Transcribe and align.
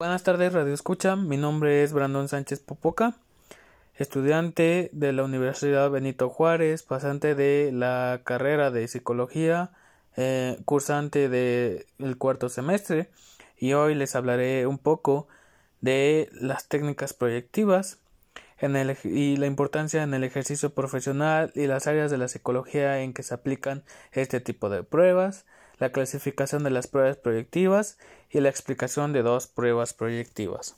Buenas 0.00 0.22
tardes, 0.22 0.54
Radio 0.54 0.72
Escucha. 0.72 1.14
Mi 1.14 1.36
nombre 1.36 1.82
es 1.82 1.92
Brandon 1.92 2.26
Sánchez 2.26 2.60
Popoca, 2.60 3.16
estudiante 3.96 4.88
de 4.94 5.12
la 5.12 5.24
Universidad 5.24 5.90
Benito 5.90 6.30
Juárez, 6.30 6.82
pasante 6.82 7.34
de 7.34 7.70
la 7.70 8.22
carrera 8.24 8.70
de 8.70 8.88
psicología, 8.88 9.72
eh, 10.16 10.58
cursante 10.64 11.28
del 11.28 12.16
cuarto 12.16 12.48
semestre, 12.48 13.10
y 13.58 13.74
hoy 13.74 13.94
les 13.94 14.16
hablaré 14.16 14.66
un 14.66 14.78
poco 14.78 15.28
de 15.82 16.30
las 16.32 16.66
técnicas 16.66 17.12
proyectivas 17.12 17.98
y 19.04 19.36
la 19.36 19.46
importancia 19.46 20.02
en 20.02 20.14
el 20.14 20.24
ejercicio 20.24 20.70
profesional 20.70 21.52
y 21.54 21.66
las 21.66 21.86
áreas 21.86 22.10
de 22.10 22.16
la 22.16 22.28
psicología 22.28 23.02
en 23.02 23.12
que 23.12 23.22
se 23.22 23.34
aplican 23.34 23.84
este 24.12 24.40
tipo 24.40 24.70
de 24.70 24.82
pruebas 24.82 25.44
la 25.80 25.90
clasificación 25.90 26.62
de 26.62 26.70
las 26.70 26.86
pruebas 26.86 27.16
proyectivas 27.16 27.98
y 28.30 28.38
la 28.40 28.50
explicación 28.50 29.12
de 29.12 29.22
dos 29.22 29.48
pruebas 29.48 29.94
proyectivas. 29.94 30.76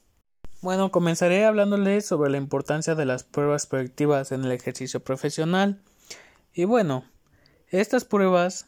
Bueno, 0.62 0.92
comenzaré 0.92 1.44
hablándoles 1.44 2.06
sobre 2.06 2.30
la 2.30 2.38
importancia 2.38 2.94
de 2.94 3.04
las 3.04 3.24
pruebas 3.24 3.66
proyectivas 3.66 4.32
en 4.32 4.44
el 4.44 4.52
ejercicio 4.52 5.00
profesional. 5.00 5.82
Y 6.54 6.64
bueno, 6.64 7.04
estas 7.68 8.04
pruebas 8.04 8.66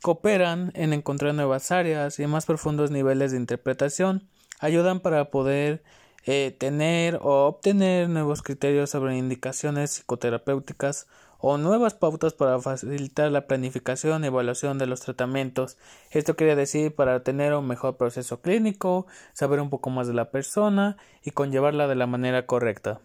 cooperan 0.00 0.70
en 0.74 0.92
encontrar 0.92 1.34
nuevas 1.34 1.72
áreas 1.72 2.20
y 2.20 2.26
más 2.28 2.46
profundos 2.46 2.92
niveles 2.92 3.32
de 3.32 3.38
interpretación, 3.38 4.28
ayudan 4.60 5.00
para 5.00 5.30
poder 5.30 5.82
eh, 6.24 6.54
tener 6.56 7.16
o 7.22 7.46
obtener 7.46 8.08
nuevos 8.08 8.42
criterios 8.42 8.90
sobre 8.90 9.16
indicaciones 9.16 9.90
psicoterapéuticas 9.90 11.08
o 11.38 11.56
nuevas 11.56 11.94
pautas 11.94 12.34
para 12.34 12.60
facilitar 12.60 13.30
la 13.30 13.46
planificación 13.46 14.24
y 14.24 14.26
evaluación 14.26 14.78
de 14.78 14.86
los 14.86 15.00
tratamientos. 15.00 15.78
Esto 16.10 16.36
quiere 16.36 16.56
decir 16.56 16.94
para 16.94 17.22
tener 17.22 17.54
un 17.54 17.66
mejor 17.66 17.96
proceso 17.96 18.40
clínico, 18.40 19.06
saber 19.32 19.60
un 19.60 19.70
poco 19.70 19.90
más 19.90 20.06
de 20.08 20.14
la 20.14 20.30
persona 20.30 20.96
y 21.24 21.30
conllevarla 21.30 21.86
de 21.86 21.94
la 21.94 22.06
manera 22.06 22.46
correcta. 22.46 23.00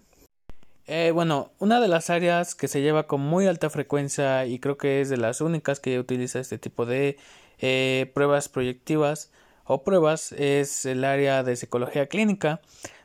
Eh, 0.85 1.11
bueno, 1.13 1.51
una 1.59 1.79
de 1.79 1.87
las 1.87 2.09
áreas 2.09 2.55
que 2.55 2.67
se 2.67 2.81
lleva 2.81 3.07
con 3.07 3.21
muy 3.21 3.47
alta 3.47 3.69
frecuencia 3.69 4.45
y 4.45 4.59
creo 4.59 4.77
que 4.77 4.99
es 4.99 5.09
de 5.09 5.17
las 5.17 5.39
únicas 5.39 5.79
que 5.79 5.97
utiliza 5.97 6.39
este 6.39 6.57
tipo 6.57 6.85
de 6.85 7.17
eh, 7.59 8.11
pruebas 8.13 8.49
proyectivas 8.49 9.31
o 9.63 9.83
pruebas 9.83 10.33
es 10.33 10.85
el 10.85 11.05
área 11.05 11.43
de 11.43 11.55
psicología 11.55 12.07
clínica 12.07 12.59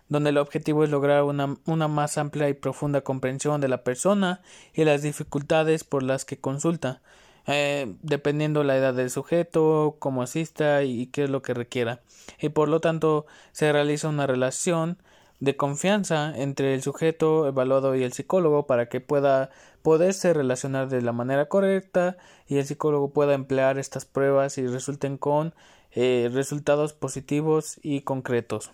donde 0.09 0.31
el 0.31 0.39
objetivo 0.39 0.84
es 0.84 0.91
lograr 0.91 1.23
una, 1.23 1.56
una, 1.67 1.89
más 1.89 2.19
amplia 2.19 2.48
y 2.48 2.55
profunda 2.55 3.03
comprensión 3.03 3.61
de 3.61 3.69
la 3.69 3.84
persona 3.84 4.41
y 4.73 4.84
las 4.84 5.03
dificultades 5.03 5.84
por 5.84 6.03
las 6.03 6.25
que 6.25 6.39
consulta, 6.39 7.03
eh, 7.47 7.95
dependiendo 8.03 8.65
la 8.65 8.77
edad 8.77 8.95
del 8.95 9.11
sujeto, 9.11 9.97
cómo 9.98 10.23
asista 10.23 10.83
y 10.83 11.06
qué 11.06 11.25
es 11.25 11.31
lo 11.31 11.42
que 11.42 11.55
requiera. 11.55 12.00
Y 12.41 12.50
por 12.50 12.69
lo 12.69 12.81
tanto 12.81 13.27
se 13.53 13.73
realiza 13.73 14.09
una 14.09 14.27
relación 14.27 14.98
de 15.41 15.56
confianza 15.56 16.33
entre 16.37 16.75
el 16.75 16.83
sujeto 16.83 17.47
evaluado 17.47 17.95
y 17.95 18.03
el 18.03 18.12
psicólogo 18.12 18.67
para 18.67 18.89
que 18.89 19.00
pueda 19.00 19.50
poderse 19.83 20.34
relacionar 20.34 20.89
de 20.89 21.00
la 21.00 21.12
manera 21.12 21.47
correcta 21.47 22.17
y 22.47 22.59
el 22.59 22.67
psicólogo 22.67 23.11
pueda 23.11 23.34
emplear 23.34 23.78
estas 23.78 24.05
pruebas 24.05 24.59
y 24.59 24.67
resulten 24.67 25.17
con 25.17 25.55
eh, 25.93 26.28
resultados 26.33 26.93
positivos 26.93 27.78
y 27.83 28.03
concretos. 28.03 28.72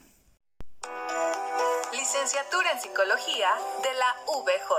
Licenciatura 2.25 2.71
en 2.71 2.81
Psicología 2.81 3.55
de 3.83 3.93
la 3.93 4.17
VJ. 4.25 4.71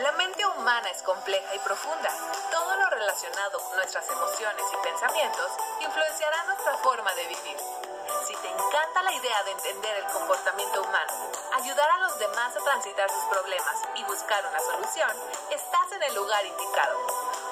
La 0.00 0.12
mente 0.12 0.44
humana 0.44 0.90
es 0.90 1.02
compleja 1.02 1.54
y 1.54 1.58
profunda. 1.60 2.10
Todo 2.50 2.76
lo 2.76 2.90
relacionado 2.90 3.58
con 3.58 3.74
nuestras 3.74 4.06
emociones 4.06 4.64
y 4.70 4.76
pensamientos 4.86 5.50
influenciará 5.80 6.44
nuestra 6.44 6.76
forma 6.76 7.10
de 7.14 7.22
vivir. 7.22 7.56
Si 8.26 8.36
te 8.36 8.48
encanta 8.48 9.02
la 9.02 9.12
idea 9.14 9.42
de 9.44 9.52
entender 9.52 9.96
el 9.96 10.12
comportamiento 10.12 10.82
humano, 10.82 11.12
ayudar 11.54 11.90
a 11.90 11.98
los 12.00 12.18
demás 12.18 12.54
a 12.54 12.60
transitar 12.60 13.08
sus 13.08 13.24
problemas 13.24 13.76
y 13.94 14.04
buscar 14.04 14.44
una 14.46 14.60
solución, 14.60 15.10
estás 15.50 15.92
en 15.92 16.02
el 16.02 16.14
lugar 16.16 16.44
indicado. 16.44 16.98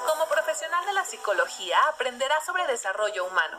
Como 0.05 0.27
profesional 0.27 0.85
de 0.85 0.93
la 0.93 1.05
psicología 1.05 1.79
aprenderás 1.87 2.45
sobre 2.45 2.67
desarrollo 2.67 3.25
humano 3.25 3.57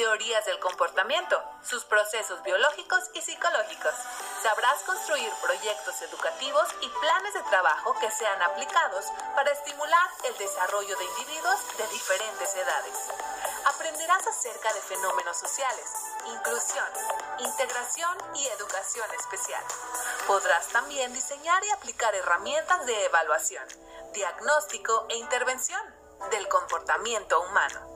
teorías 0.00 0.46
del 0.46 0.58
comportamiento, 0.60 1.38
sus 1.62 1.84
procesos 1.84 2.42
biológicos 2.42 3.10
y 3.12 3.20
psicológicos. 3.20 3.92
Sabrás 4.42 4.80
construir 4.86 5.30
proyectos 5.42 6.00
educativos 6.00 6.66
y 6.80 6.88
planes 6.88 7.34
de 7.34 7.42
trabajo 7.50 7.94
que 8.00 8.10
sean 8.10 8.40
aplicados 8.40 9.04
para 9.34 9.52
estimular 9.52 10.08
el 10.24 10.38
desarrollo 10.38 10.96
de 10.96 11.04
individuos 11.04 11.76
de 11.76 11.86
diferentes 11.88 12.54
edades. 12.54 12.96
Aprenderás 13.66 14.26
acerca 14.26 14.72
de 14.72 14.80
fenómenos 14.80 15.36
sociales, 15.36 15.92
inclusión, 16.32 16.88
integración 17.40 18.16
y 18.36 18.46
educación 18.46 19.06
especial. 19.18 19.62
Podrás 20.26 20.68
también 20.68 21.12
diseñar 21.12 21.62
y 21.62 21.70
aplicar 21.72 22.14
herramientas 22.14 22.86
de 22.86 23.04
evaluación, 23.04 23.68
diagnóstico 24.14 25.04
e 25.10 25.18
intervención 25.18 25.82
del 26.30 26.48
comportamiento 26.48 27.38
humano. 27.42 27.89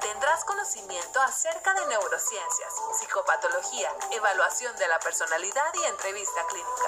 Tendrás 0.00 0.44
conocimiento 0.44 1.20
acerca 1.20 1.74
de 1.74 1.86
neurociencias, 1.86 2.72
psicopatología, 2.98 3.90
evaluación 4.10 4.74
de 4.76 4.88
la 4.88 4.98
personalidad 4.98 5.72
y 5.74 5.84
entrevista 5.84 6.46
clínica. 6.46 6.84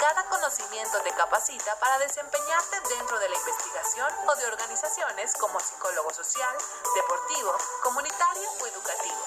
Cada 0.00 0.24
conocimiento 0.28 1.00
te 1.02 1.12
capacita 1.12 1.76
para 1.80 1.98
desempeñarte 1.98 2.80
dentro 2.96 3.18
de 3.18 3.28
la 3.28 3.36
investigación 3.36 4.12
o 4.26 4.34
de 4.36 4.46
organizaciones 4.46 5.34
como 5.34 5.60
psicólogo 5.60 6.12
social, 6.12 6.56
deportivo, 6.94 7.54
comunitario 7.82 8.50
o 8.60 8.66
educativo, 8.66 9.18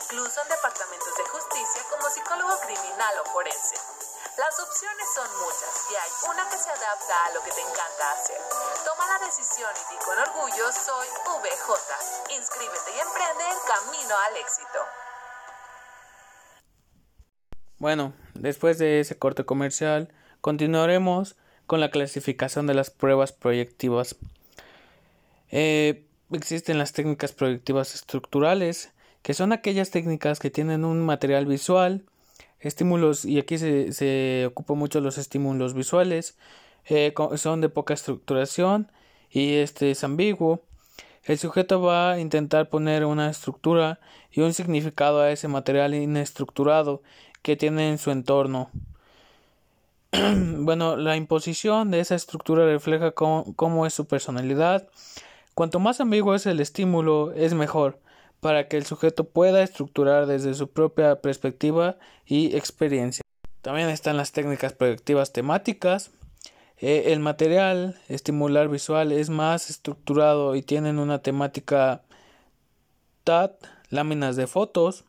incluso 0.00 0.42
en 0.42 0.48
departamentos 0.48 1.16
de 1.16 1.24
justicia 1.28 1.82
como 1.90 2.10
psicólogo 2.10 2.58
criminal 2.60 3.18
o 3.20 3.30
forense. 3.30 3.76
Las 4.38 4.60
opciones 4.60 5.06
son 5.14 5.28
muchas 5.40 5.72
y 5.90 5.94
hay 5.96 6.12
una 6.30 6.44
que 6.50 6.58
se 6.58 6.68
adapta 6.68 7.24
a 7.24 7.32
lo 7.32 7.40
que 7.42 7.50
te 7.52 7.60
encanta 7.62 8.12
hacer. 8.12 8.36
Toma 8.84 9.06
la 9.08 9.24
decisión 9.24 9.70
y 9.72 9.94
di 9.94 9.98
con 10.04 10.18
orgullo, 10.18 10.72
soy 10.72 11.08
VJ. 11.24 12.36
Inscríbete 12.36 12.90
y 12.94 13.00
emprende 13.00 13.44
el 13.48 13.60
camino 13.64 14.14
al 14.28 14.36
éxito. 14.36 14.78
Bueno, 17.78 18.12
después 18.34 18.76
de 18.76 19.00
ese 19.00 19.18
corte 19.18 19.46
comercial, 19.46 20.12
continuaremos 20.42 21.36
con 21.66 21.80
la 21.80 21.90
clasificación 21.90 22.66
de 22.66 22.74
las 22.74 22.90
pruebas 22.90 23.32
proyectivas. 23.32 24.16
Eh, 25.50 26.06
existen 26.30 26.78
las 26.78 26.92
técnicas 26.92 27.32
proyectivas 27.32 27.94
estructurales, 27.94 28.92
que 29.22 29.32
son 29.32 29.54
aquellas 29.54 29.90
técnicas 29.90 30.40
que 30.40 30.50
tienen 30.50 30.84
un 30.84 31.06
material 31.06 31.46
visual, 31.46 32.04
estímulos, 32.60 33.24
y 33.24 33.38
aquí 33.38 33.58
se, 33.58 33.92
se 33.92 34.46
ocupa 34.46 34.74
mucho 34.74 35.00
los 35.00 35.18
estímulos 35.18 35.74
visuales, 35.74 36.36
eh, 36.88 37.12
son 37.36 37.60
de 37.60 37.68
poca 37.68 37.94
estructuración 37.94 38.90
y 39.30 39.54
este 39.54 39.90
es 39.90 40.04
ambiguo. 40.04 40.62
El 41.24 41.38
sujeto 41.38 41.80
va 41.82 42.12
a 42.12 42.20
intentar 42.20 42.68
poner 42.68 43.04
una 43.04 43.28
estructura 43.28 43.98
y 44.30 44.42
un 44.42 44.54
significado 44.54 45.20
a 45.20 45.30
ese 45.30 45.48
material 45.48 45.94
inestructurado 45.94 47.02
que 47.42 47.56
tiene 47.56 47.90
en 47.90 47.98
su 47.98 48.12
entorno. 48.12 48.70
bueno, 50.12 50.96
la 50.96 51.16
imposición 51.16 51.90
de 51.90 52.00
esa 52.00 52.14
estructura 52.14 52.64
refleja 52.64 53.10
cómo, 53.10 53.52
cómo 53.56 53.86
es 53.86 53.94
su 53.94 54.06
personalidad. 54.06 54.88
Cuanto 55.54 55.80
más 55.80 56.00
ambiguo 56.00 56.34
es 56.36 56.46
el 56.46 56.60
estímulo, 56.60 57.32
es 57.32 57.54
mejor 57.54 57.98
para 58.46 58.68
que 58.68 58.76
el 58.76 58.86
sujeto 58.86 59.24
pueda 59.24 59.60
estructurar 59.60 60.26
desde 60.26 60.54
su 60.54 60.70
propia 60.70 61.20
perspectiva 61.20 61.96
y 62.24 62.54
experiencia. 62.54 63.22
También 63.60 63.88
están 63.88 64.16
las 64.16 64.30
técnicas 64.30 64.72
proyectivas 64.72 65.32
temáticas. 65.32 66.12
Eh, 66.78 67.06
el 67.06 67.18
material 67.18 67.98
estimular 68.08 68.68
visual 68.68 69.10
es 69.10 69.30
más 69.30 69.68
estructurado 69.68 70.54
y 70.54 70.62
tienen 70.62 71.00
una 71.00 71.22
temática 71.22 72.02
TAT, 73.24 73.64
láminas 73.90 74.36
de 74.36 74.46
fotos, 74.46 75.06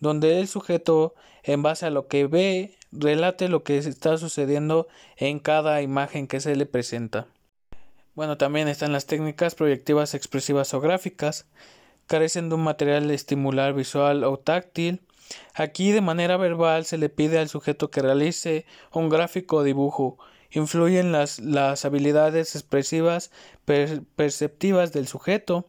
donde 0.00 0.40
el 0.40 0.48
sujeto, 0.48 1.14
en 1.44 1.62
base 1.62 1.86
a 1.86 1.90
lo 1.90 2.08
que 2.08 2.26
ve, 2.26 2.76
relate 2.90 3.48
lo 3.48 3.62
que 3.62 3.78
está 3.78 4.18
sucediendo 4.18 4.88
en 5.16 5.38
cada 5.38 5.82
imagen 5.82 6.26
que 6.26 6.40
se 6.40 6.56
le 6.56 6.66
presenta. 6.66 7.28
Bueno, 8.16 8.36
también 8.38 8.66
están 8.66 8.92
las 8.92 9.06
técnicas 9.06 9.54
proyectivas 9.54 10.14
expresivas 10.14 10.74
o 10.74 10.80
gráficas, 10.80 11.46
carecen 12.06 12.48
de 12.48 12.54
un 12.56 12.64
material 12.64 13.10
estimular 13.10 13.74
visual 13.74 14.24
o 14.24 14.38
táctil. 14.38 15.02
Aquí 15.54 15.92
de 15.92 16.00
manera 16.00 16.36
verbal 16.36 16.84
se 16.84 16.98
le 16.98 17.08
pide 17.08 17.38
al 17.38 17.48
sujeto 17.48 17.90
que 17.90 18.02
realice 18.02 18.66
un 18.92 19.08
gráfico 19.08 19.56
o 19.56 19.62
dibujo. 19.62 20.18
Influyen 20.50 21.12
las, 21.12 21.38
las 21.38 21.84
habilidades 21.84 22.54
expresivas 22.54 23.30
perceptivas 23.64 24.92
del 24.92 25.06
sujeto. 25.06 25.66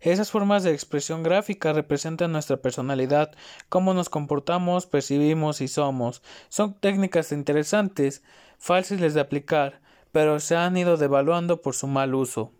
Esas 0.00 0.30
formas 0.30 0.62
de 0.62 0.72
expresión 0.72 1.22
gráfica 1.22 1.74
representan 1.74 2.32
nuestra 2.32 2.56
personalidad, 2.56 3.32
cómo 3.68 3.92
nos 3.92 4.08
comportamos, 4.08 4.86
percibimos 4.86 5.60
y 5.60 5.68
somos. 5.68 6.22
Son 6.48 6.72
técnicas 6.72 7.32
interesantes, 7.32 8.22
fáciles 8.58 9.12
de 9.12 9.20
aplicar, 9.20 9.80
pero 10.10 10.40
se 10.40 10.56
han 10.56 10.76
ido 10.76 10.96
devaluando 10.96 11.60
por 11.60 11.74
su 11.74 11.86
mal 11.86 12.14
uso. 12.14 12.52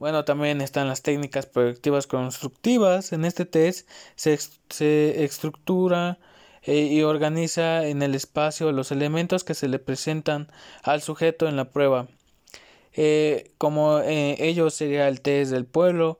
Bueno, 0.00 0.24
también 0.24 0.62
están 0.62 0.88
las 0.88 1.02
técnicas 1.02 1.44
proyectivas 1.44 2.06
constructivas. 2.06 3.12
En 3.12 3.26
este 3.26 3.44
test 3.44 3.86
se, 4.14 4.38
se 4.70 5.24
estructura 5.24 6.18
eh, 6.62 6.88
y 6.90 7.02
organiza 7.02 7.86
en 7.86 8.00
el 8.00 8.14
espacio 8.14 8.72
los 8.72 8.92
elementos 8.92 9.44
que 9.44 9.52
se 9.54 9.68
le 9.68 9.78
presentan 9.78 10.48
al 10.82 11.02
sujeto 11.02 11.48
en 11.48 11.56
la 11.56 11.66
prueba. 11.66 12.08
Eh, 12.94 13.52
como 13.58 13.98
eh, 14.00 14.36
ello 14.38 14.70
sería 14.70 15.06
el 15.06 15.20
test 15.20 15.52
del 15.52 15.66
pueblo, 15.66 16.18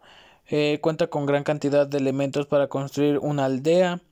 cuenta 0.82 1.06
con 1.06 1.26
gran 1.26 1.44
cantidad 1.44 1.86
de 1.86 1.98
elementos 1.98 2.46
para 2.46 2.68
construir 2.68 3.18
una 3.18 3.46
aldea. 3.46 4.02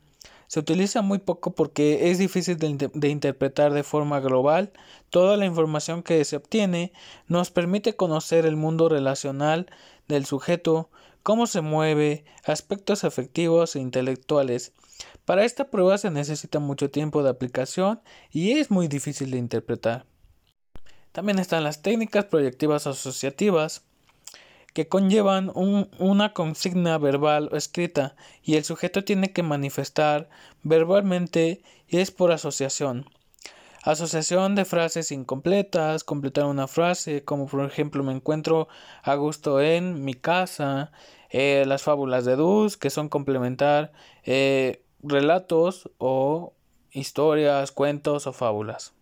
Se 0.48 0.58
utiliza 0.58 1.02
muy 1.02 1.18
poco 1.18 1.54
porque 1.54 2.10
es 2.10 2.16
difícil 2.16 2.56
de, 2.56 3.08
interpretar 3.08 3.74
de 3.74 3.82
forma 3.82 4.18
global. 4.18 4.72
Toda 5.10 5.36
la 5.36 5.44
información 5.44 6.02
que 6.02 6.24
se 6.24 6.36
obtiene 6.36 6.92
nos 7.26 7.50
permite 7.50 7.96
conocer 7.96 8.46
el 8.46 8.56
mundo 8.56 8.88
relacional 8.88 9.66
del 10.08 10.24
sujeto, 10.24 10.90
cómo 11.22 11.46
se 11.46 11.60
mueve, 11.60 12.24
aspectos 12.44 13.04
afectivos 13.04 13.76
e 13.76 13.80
intelectuales. 13.80 14.72
Para 15.26 15.44
esta 15.44 15.70
prueba 15.70 15.98
se 15.98 16.10
necesita 16.10 16.60
mucho 16.60 16.90
tiempo 16.90 17.22
de 17.22 17.28
aplicación 17.28 18.00
y 18.30 18.52
es 18.52 18.70
muy 18.70 18.88
difícil 18.88 19.30
de 19.30 19.36
interpretar. 19.36 20.06
También 21.12 21.38
están 21.38 21.62
las 21.62 21.82
técnicas 21.82 22.24
proyectivas 22.24 22.86
asociativas 22.86 23.82
que 24.74 24.88
conllevan 24.88 25.50
una 25.54 26.32
consigna 26.32 26.98
verbal 26.98 27.48
o 27.52 27.56
escrita 27.56 28.14
y 28.42 28.56
el 28.56 28.64
sujeto 28.64 29.04
tiene 29.04 29.32
que 29.32 29.42
manifestar 29.42 30.28
verbalmente 30.62 31.62
y 31.88 31.98
es 31.98 32.10
por 32.10 32.32
asociación. 32.32 33.06
Asociación 33.82 34.54
de 34.54 34.64
frases 34.64 35.12
incompletas, 35.12 36.04
completar 36.04 36.44
una 36.44 36.66
frase, 36.66 37.24
como 37.24 37.46
por 37.46 37.64
ejemplo 37.64 38.02
me 38.02 38.12
encuentro 38.12 38.68
a 39.02 39.14
gusto 39.14 39.60
en 39.60 40.04
mi 40.04 40.14
casa, 40.14 40.92
eh, 41.30 41.64
las 41.66 41.82
fábulas 41.82 42.24
de 42.24 42.36
Dus, 42.36 42.76
que 42.76 42.90
son 42.90 43.08
complementar 43.08 43.92
eh, 44.24 44.82
relatos 45.02 45.90
o 45.98 46.52
historias, 46.90 47.72
cuentos 47.72 48.26
o 48.26 48.32
fábulas. 48.32 48.92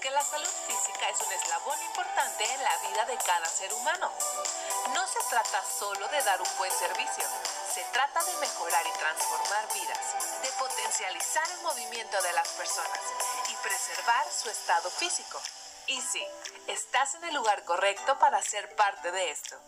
Que 0.00 0.10
la 0.10 0.24
salud 0.24 0.48
física 0.66 1.10
es 1.10 1.20
un 1.20 1.32
eslabón 1.32 1.82
importante 1.82 2.44
en 2.44 2.62
la 2.62 2.76
vida 2.88 3.04
de 3.04 3.18
cada 3.18 3.44
ser 3.46 3.70
humano. 3.74 4.10
No 4.94 5.06
se 5.06 5.20
trata 5.28 5.62
solo 5.78 6.08
de 6.08 6.22
dar 6.22 6.40
un 6.40 6.56
buen 6.56 6.72
servicio, 6.72 7.24
se 7.74 7.82
trata 7.92 8.24
de 8.24 8.32
mejorar 8.38 8.86
y 8.86 8.98
transformar 8.98 9.68
vidas, 9.74 10.42
de 10.42 10.48
potencializar 10.52 11.50
el 11.50 11.60
movimiento 11.60 12.22
de 12.22 12.32
las 12.32 12.48
personas 12.48 13.00
y 13.50 13.56
preservar 13.56 14.24
su 14.32 14.48
estado 14.48 14.90
físico. 14.90 15.38
Y 15.86 16.00
sí, 16.00 16.26
estás 16.66 17.14
en 17.16 17.24
el 17.24 17.34
lugar 17.34 17.62
correcto 17.64 18.18
para 18.18 18.40
ser 18.42 18.74
parte 18.74 19.12
de 19.12 19.30
esto. 19.30 19.60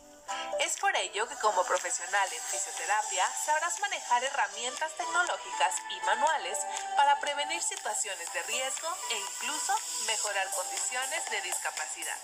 Es 0.60 0.76
por 0.78 0.94
ello 0.96 1.26
que 1.26 1.36
como 1.36 1.64
profesional 1.64 2.32
en 2.32 2.42
fisioterapia 2.42 3.26
sabrás 3.44 3.80
manejar 3.80 4.22
herramientas 4.24 4.92
tecnológicas 4.96 5.74
y 5.90 6.00
manuales 6.06 6.58
para 6.96 7.18
prevenir 7.20 7.62
situaciones 7.62 8.32
de 8.32 8.42
riesgo 8.44 8.88
e 9.10 9.18
incluso 9.18 9.74
mejorar 10.06 10.50
condiciones 10.50 11.30
de 11.30 11.42
discapacidad. 11.42 12.18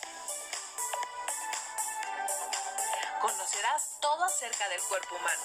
Conocerás 3.21 3.99
todo 4.01 4.25
acerca 4.25 4.69
del 4.69 4.83
cuerpo 4.83 5.17
humano, 5.17 5.43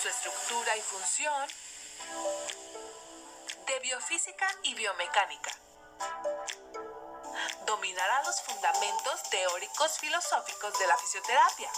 su 0.00 0.08
estructura 0.08 0.76
y 0.76 0.80
función, 0.80 1.48
de 3.66 3.78
biofísica 3.80 4.48
y 4.62 4.74
biomecánica. 4.74 5.61
Dominará 7.72 8.22
los 8.24 8.38
fundamentos 8.42 9.22
teóricos 9.30 9.92
filosóficos 9.98 10.78
de 10.78 10.86
la 10.86 10.98
fisioterapia. 10.98 11.70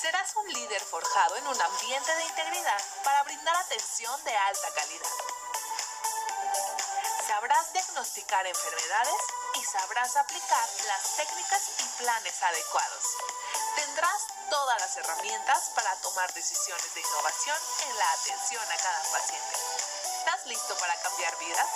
Serás 0.00 0.34
un 0.34 0.52
líder 0.52 0.80
forjado 0.80 1.36
en 1.36 1.46
un 1.46 1.62
ambiente 1.62 2.12
de 2.16 2.24
integridad 2.24 2.82
para 3.04 3.22
brindar 3.22 3.54
atención 3.54 4.24
de 4.24 4.36
alta 4.36 4.74
calidad. 4.74 5.08
Sabrás 7.28 7.72
diagnosticar 7.72 8.44
enfermedades 8.44 9.22
y 9.54 9.64
sabrás 9.66 10.16
aplicar 10.16 10.68
las 10.88 11.16
técnicas 11.16 11.62
y 11.78 12.02
planes 12.02 12.42
adecuados. 12.42 13.04
Tendrás 13.76 14.26
todas 14.50 14.80
las 14.80 14.96
herramientas 14.96 15.70
para 15.76 15.94
tomar 16.02 16.34
decisiones 16.34 16.92
de 16.92 17.00
innovación 17.02 17.58
en 17.86 17.98
la 17.98 18.12
atención 18.14 18.64
a 18.64 18.76
cada 18.78 19.02
paciente. 19.12 19.56
¿Estás 20.18 20.44
listo 20.46 20.76
para 20.78 21.00
cambiar 21.02 21.38
vidas? 21.38 21.68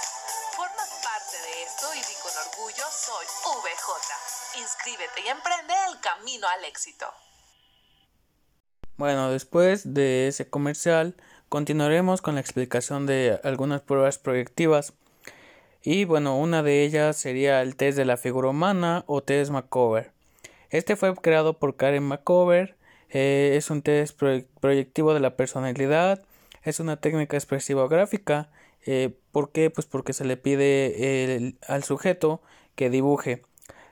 Formas 0.57 0.89
parte 1.05 1.37
de 1.37 1.65
esto 1.65 1.87
y 1.93 1.99
di 1.99 2.17
con 2.23 2.33
orgullo 2.49 2.85
soy 2.91 3.27
VJ. 3.61 4.59
Inscríbete 4.59 5.21
y 5.27 5.29
emprende 5.29 5.75
el 5.91 6.01
camino 6.01 6.47
al 6.49 6.65
éxito. 6.65 7.05
Bueno, 8.97 9.31
después 9.31 9.93
de 9.93 10.29
ese 10.29 10.49
comercial 10.49 11.15
continuaremos 11.51 12.23
con 12.23 12.37
la 12.37 12.41
explicación 12.41 13.05
de 13.05 13.39
algunas 13.45 13.83
pruebas 13.83 14.17
proyectivas. 14.17 14.95
Y 15.83 16.07
bueno, 16.07 16.39
una 16.39 16.63
de 16.63 16.85
ellas 16.85 17.19
sería 17.19 17.61
el 17.61 17.77
test 17.77 17.99
de 17.99 18.07
la 18.07 18.17
figura 18.17 18.49
humana 18.49 19.05
o 19.07 19.23
test 19.23 19.51
McCover. 19.51 20.13
Este 20.71 20.97
fue 20.97 21.15
creado 21.17 21.59
por 21.59 21.77
Karen 21.77 22.05
McCover. 22.05 22.79
Eh, 23.11 23.57
es 23.59 23.69
un 23.69 23.83
test 23.83 24.19
proyectivo 24.61 25.13
de 25.13 25.21
la 25.21 25.37
personalidad. 25.37 26.25
Es 26.63 26.81
una 26.81 26.97
técnica 26.97 27.37
expresiva 27.37 27.87
gráfica. 27.89 28.49
Eh, 28.87 29.19
¿Por 29.37 29.53
qué? 29.53 29.69
Pues 29.69 29.87
porque 29.87 30.15
se 30.15 30.25
le 30.25 30.39
pide 30.39 31.59
al 31.69 31.85
sujeto 31.85 32.41
que 32.75 32.89
dibuje. 32.89 33.43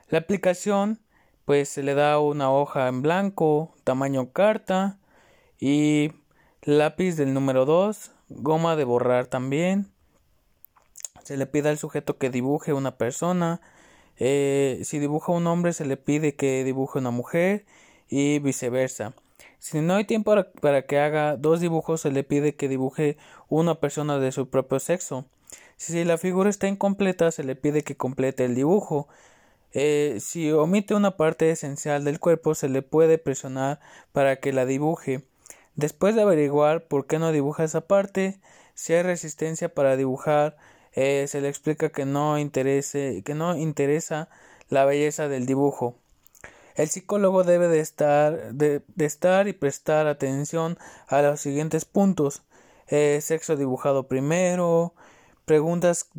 La 0.09 0.17
aplicación, 0.17 0.99
pues 1.45 1.69
se 1.69 1.83
le 1.83 1.93
da 1.93 2.17
una 2.17 2.51
hoja 2.51 2.87
en 2.87 3.03
blanco, 3.03 3.71
tamaño 3.83 4.31
carta 4.31 4.97
y 5.59 6.13
lápiz 6.63 7.15
del 7.15 7.35
número 7.35 7.65
2, 7.65 8.11
goma 8.29 8.75
de 8.75 8.85
borrar 8.85 9.27
también. 9.27 9.91
Se 11.23 11.37
le 11.37 11.45
pide 11.45 11.69
al 11.69 11.77
sujeto 11.77 12.17
que 12.17 12.31
dibuje 12.31 12.73
una 12.73 12.97
persona, 12.97 13.61
eh, 14.17 14.81
si 14.83 14.97
dibuja 14.97 15.31
un 15.31 15.45
hombre 15.45 15.73
se 15.73 15.85
le 15.85 15.95
pide 15.95 16.33
que 16.33 16.63
dibuje 16.63 16.97
una 16.97 17.11
mujer 17.11 17.67
y 18.09 18.39
viceversa. 18.39 19.13
Si 19.59 19.79
no 19.81 19.93
hay 19.93 20.05
tiempo 20.05 20.35
para, 20.59 20.87
que 20.87 20.99
haga 20.99 21.37
dos 21.37 21.59
dibujos 21.59 22.01
se 22.01 22.09
le 22.09 22.23
pide 22.23 22.55
que 22.55 22.67
dibuje 22.67 23.17
una 23.47 23.75
persona 23.75 24.17
de 24.17 24.31
su 24.31 24.49
propio 24.49 24.79
sexo. 24.79 25.25
Si 25.77 26.03
la 26.05 26.17
figura 26.17 26.49
está 26.49 26.67
incompleta 26.67 27.31
se 27.31 27.43
le 27.43 27.55
pide 27.55 27.83
que 27.83 27.97
complete 27.97 28.45
el 28.45 28.55
dibujo. 28.55 29.07
Eh, 29.73 30.17
si 30.21 30.51
omite 30.51 30.95
una 30.95 31.17
parte 31.17 31.51
esencial 31.51 32.05
del 32.05 32.19
cuerpo 32.19 32.55
se 32.55 32.69
le 32.69 32.81
puede 32.81 33.17
presionar 33.17 33.79
para 34.11 34.37
que 34.37 34.53
la 34.53 34.65
dibuje. 34.65 35.27
Después 35.75 36.15
de 36.15 36.21
averiguar 36.21 36.87
por 36.87 37.07
qué 37.07 37.19
no 37.19 37.31
dibuja 37.31 37.65
esa 37.65 37.81
parte, 37.81 38.39
si 38.73 38.93
hay 38.93 39.03
resistencia 39.03 39.73
para 39.73 39.97
dibujar 39.97 40.55
eh, 40.95 41.27
se 41.27 41.41
le 41.41 41.49
explica 41.49 41.89
que 41.89 42.05
no, 42.05 42.39
interese, 42.39 43.21
que 43.25 43.35
no 43.35 43.57
interesa 43.57 44.29
la 44.69 44.85
belleza 44.85 45.27
del 45.27 45.45
dibujo. 45.45 45.95
El 46.75 46.89
psicólogo 46.89 47.43
debe 47.43 47.67
de 47.67 47.81
estar, 47.81 48.53
de, 48.53 48.81
estar 48.97 49.47
y 49.47 49.53
prestar 49.53 50.07
atención 50.07 50.77
a 51.07 51.21
los 51.21 51.41
siguientes 51.41 51.85
puntos. 51.85 52.43
Eh, 52.87 53.19
sexo 53.21 53.57
dibujado 53.57 54.07
primero, 54.07 54.93
preguntas 55.45 56.09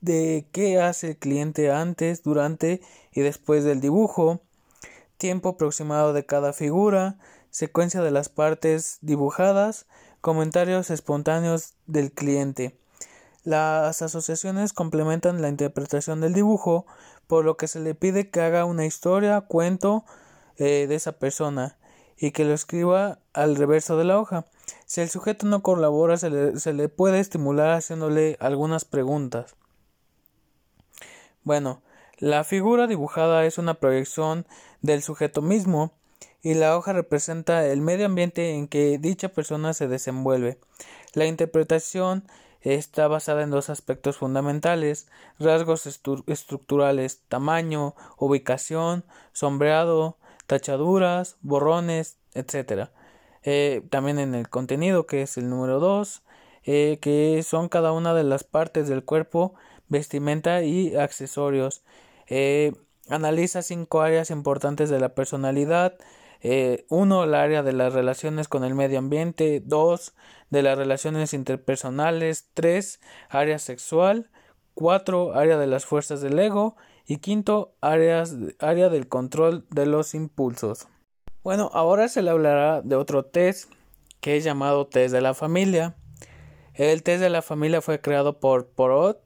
de 0.00 0.48
qué 0.52 0.80
hace 0.80 1.10
el 1.10 1.16
cliente 1.16 1.70
antes, 1.70 2.22
durante 2.22 2.80
y 3.12 3.20
después 3.20 3.64
del 3.64 3.80
dibujo, 3.80 4.40
tiempo 5.18 5.50
aproximado 5.50 6.12
de 6.12 6.24
cada 6.24 6.52
figura, 6.52 7.18
secuencia 7.50 8.00
de 8.00 8.10
las 8.10 8.28
partes 8.28 8.98
dibujadas, 9.02 9.86
comentarios 10.20 10.90
espontáneos 10.90 11.74
del 11.86 12.12
cliente. 12.12 12.78
Las 13.42 14.02
asociaciones 14.02 14.72
complementan 14.72 15.42
la 15.42 15.48
interpretación 15.48 16.20
del 16.20 16.34
dibujo, 16.34 16.86
por 17.26 17.44
lo 17.44 17.56
que 17.56 17.68
se 17.68 17.80
le 17.80 17.94
pide 17.94 18.30
que 18.30 18.40
haga 18.40 18.64
una 18.64 18.86
historia, 18.86 19.40
cuento 19.42 20.04
eh, 20.56 20.86
de 20.88 20.94
esa 20.94 21.12
persona 21.12 21.78
y 22.18 22.32
que 22.32 22.44
lo 22.44 22.52
escriba 22.52 23.18
al 23.32 23.56
reverso 23.56 23.96
de 23.96 24.04
la 24.04 24.18
hoja. 24.18 24.44
Si 24.86 25.00
el 25.00 25.08
sujeto 25.08 25.46
no 25.46 25.62
colabora, 25.62 26.16
se 26.16 26.30
le, 26.30 26.58
se 26.58 26.72
le 26.72 26.88
puede 26.88 27.20
estimular 27.20 27.70
haciéndole 27.70 28.36
algunas 28.40 28.84
preguntas. 28.84 29.56
Bueno, 31.42 31.82
la 32.18 32.44
figura 32.44 32.86
dibujada 32.86 33.46
es 33.46 33.58
una 33.58 33.74
proyección 33.74 34.46
del 34.82 35.02
sujeto 35.02 35.42
mismo 35.42 35.92
y 36.42 36.54
la 36.54 36.76
hoja 36.76 36.92
representa 36.92 37.66
el 37.66 37.80
medio 37.80 38.06
ambiente 38.06 38.54
en 38.54 38.68
que 38.68 38.98
dicha 38.98 39.30
persona 39.30 39.74
se 39.74 39.88
desenvuelve. 39.88 40.58
La 41.14 41.26
interpretación 41.26 42.24
Está 42.60 43.08
basada 43.08 43.42
en 43.42 43.50
dos 43.50 43.70
aspectos 43.70 44.18
fundamentales, 44.18 45.08
rasgos 45.38 45.86
estructurales, 45.86 47.22
tamaño, 47.28 47.94
ubicación, 48.18 49.04
sombreado, 49.32 50.18
tachaduras, 50.46 51.38
borrones, 51.40 52.18
etc. 52.34 52.90
eh, 53.42 53.82
también 53.90 54.18
en 54.18 54.34
el 54.34 54.48
contenido 54.48 55.06
que 55.06 55.22
es 55.22 55.36
el 55.38 55.48
número 55.48 55.80
2, 55.80 56.22
eh, 56.64 56.98
que 57.00 57.42
son 57.42 57.68
cada 57.68 57.92
una 57.92 58.14
de 58.14 58.24
las 58.24 58.44
partes 58.44 58.88
del 58.88 59.04
cuerpo, 59.04 59.54
vestimenta 59.88 60.62
y 60.62 60.94
accesorios. 60.96 61.82
Eh, 62.26 62.72
analiza 63.08 63.62
cinco 63.62 64.02
áreas 64.02 64.30
importantes 64.30 64.90
de 64.90 65.00
la 65.00 65.14
personalidad. 65.14 65.94
uno, 66.88 67.24
el 67.24 67.34
área 67.34 67.62
de 67.62 67.72
las 67.72 67.92
relaciones 67.92 68.48
con 68.48 68.64
el 68.64 68.74
medio 68.74 68.98
ambiente. 68.98 69.60
Dos, 69.64 70.14
de 70.50 70.62
las 70.62 70.78
relaciones 70.78 71.34
interpersonales. 71.34 72.48
Tres, 72.54 73.00
área 73.28 73.58
sexual. 73.58 74.30
Cuatro, 74.74 75.34
área 75.34 75.58
de 75.58 75.66
las 75.66 75.86
fuerzas 75.86 76.20
del 76.20 76.38
ego. 76.38 76.76
Y 77.06 77.18
quinto, 77.18 77.74
áreas, 77.80 78.36
área 78.60 78.88
del 78.88 79.08
control 79.08 79.66
de 79.70 79.86
los 79.86 80.14
impulsos. 80.14 80.88
Bueno, 81.42 81.70
ahora 81.72 82.08
se 82.08 82.20
le 82.20 82.28
hablará 82.28 82.82
de 82.82 82.96
otro 82.96 83.24
test 83.24 83.72
que 84.20 84.36
es 84.36 84.44
llamado 84.44 84.86
test 84.86 85.14
de 85.14 85.22
la 85.22 85.32
familia. 85.32 85.96
El 86.74 87.02
test 87.02 87.22
de 87.22 87.30
la 87.30 87.40
familia 87.40 87.80
fue 87.80 87.98
creado 88.02 88.40
por 88.40 88.66
Porot. 88.66 89.22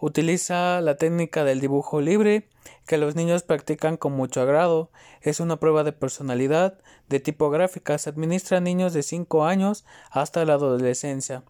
Utiliza 0.00 0.80
la 0.80 0.96
técnica 0.96 1.44
del 1.44 1.60
dibujo 1.60 2.00
libre 2.00 2.48
que 2.88 2.98
los 2.98 3.14
niños 3.14 3.44
practican 3.44 3.96
con 3.96 4.14
mucho 4.14 4.40
agrado. 4.40 4.90
Es 5.20 5.38
una 5.38 5.60
prueba 5.60 5.84
de 5.84 5.92
personalidad 5.92 6.76
de 7.08 7.20
tipo 7.20 7.50
gráfica. 7.50 7.98
Se 7.98 8.10
administra 8.10 8.58
a 8.58 8.60
niños 8.60 8.92
de 8.92 9.04
5 9.04 9.44
años 9.44 9.84
hasta 10.10 10.44
la 10.44 10.54
adolescencia. 10.54 11.44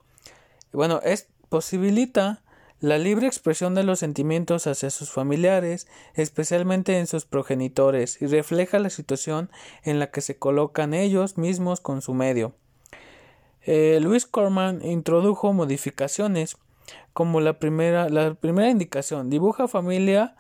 Bueno, 0.71 1.01
es 1.03 1.29
posibilita 1.49 2.43
la 2.81 2.99
libre 2.99 3.27
expresión 3.27 3.75
de 3.75 3.85
los 3.85 4.01
sentimientos 4.01 4.67
hacia 4.67 4.91
sus 4.91 5.11
familiares, 5.11 5.87
especialmente 6.15 6.99
en 6.99 7.07
sus 7.07 7.25
progenitores, 7.25 8.21
y 8.21 8.27
refleja 8.27 8.79
la 8.79 8.91
situación 8.91 9.51
en 9.83 9.99
la 9.99 10.11
que 10.11 10.21
se 10.21 10.37
colocan 10.37 10.93
ellos 10.93 11.39
mismos 11.39 11.81
con 11.81 12.03
su 12.03 12.15
medio. 12.15 12.55
Eh, 13.63 13.99
Luis 14.03 14.27
Corman 14.27 14.85
introdujo 14.85 15.53
modificaciones 15.53 16.59
como 17.15 17.41
la 17.41 17.59
primera, 17.59 18.09
la 18.11 18.35
primera 18.35 18.69
indicación, 18.69 19.31
dibuja 19.31 19.69
familia 19.69 20.37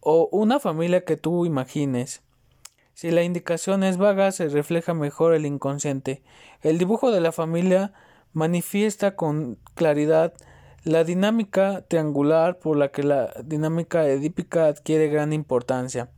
o 0.00 0.28
una 0.32 0.60
familia 0.60 1.04
que 1.04 1.16
tú 1.16 1.46
imagines. 1.46 2.22
Si 2.92 3.10
la 3.10 3.22
indicación 3.22 3.84
es 3.84 3.96
vaga, 3.96 4.32
se 4.32 4.48
refleja 4.48 4.92
mejor 4.92 5.32
el 5.32 5.46
inconsciente. 5.46 6.22
El 6.60 6.76
dibujo 6.76 7.10
de 7.10 7.20
la 7.20 7.32
familia 7.32 7.94
manifiesta 8.32 9.16
con 9.16 9.58
claridad 9.74 10.34
la 10.84 11.04
dinámica 11.04 11.84
triangular 11.86 12.58
por 12.58 12.76
la 12.76 12.88
que 12.88 13.02
la 13.02 13.32
dinámica 13.44 14.06
edípica 14.06 14.66
adquiere 14.66 15.08
gran 15.08 15.32
importancia. 15.32 16.10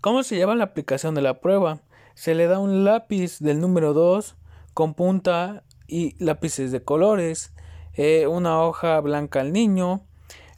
¿Cómo 0.00 0.22
se 0.22 0.36
lleva 0.36 0.54
la 0.54 0.64
aplicación 0.64 1.14
de 1.14 1.22
la 1.22 1.40
prueba? 1.40 1.80
Se 2.14 2.34
le 2.34 2.46
da 2.46 2.58
un 2.58 2.84
lápiz 2.84 3.38
del 3.40 3.60
número 3.60 3.94
2 3.94 4.36
con 4.74 4.94
punta 4.94 5.64
y 5.86 6.22
lápices 6.22 6.70
de 6.70 6.82
colores, 6.82 7.54
eh, 7.94 8.26
una 8.26 8.62
hoja 8.62 9.00
blanca 9.00 9.40
al 9.40 9.52
niño. 9.52 10.02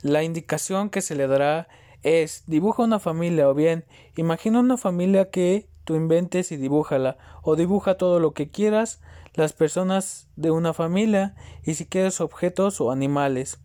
La 0.03 0.25
indicación 0.25 0.91
que 0.91 1.03
se 1.03 1.15
le 1.15 1.27
dará 1.27 1.69
es 2.03 2.45
dibuja 2.47 2.83
una 2.83 2.99
familia 2.99 3.49
o 3.49 3.55
bien 3.55 3.85
imagina 4.17 4.61
una 4.61 4.77
familia 4.77 5.31
que 5.31 5.69
tú 5.85 5.95
inventes 5.95 6.51
y 6.51 6.57
dibújala 6.57 7.19
o 7.43 7.57
dibuja 7.57 7.97
todo 7.97 8.21
lo 8.21 8.33
que 8.33 8.51
quieras 8.51 9.01
las 9.35 9.53
personas 9.53 10.29
de 10.37 10.51
una 10.51 10.75
familia 10.75 11.35
y 11.65 11.75
si 11.75 11.87
quieres 11.87 12.21
objetos 12.21 12.81
o 12.81 12.91
animales. 12.91 13.59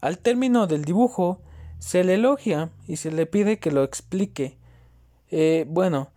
Al 0.00 0.18
término 0.18 0.66
del 0.66 0.84
dibujo 0.84 1.40
se 1.78 2.04
le 2.04 2.14
elogia 2.14 2.70
y 2.86 2.96
se 2.96 3.10
le 3.10 3.26
pide 3.26 3.58
que 3.58 3.70
lo 3.70 3.82
explique. 3.82 4.58
Eh, 5.30 5.66
bueno, 5.68 6.10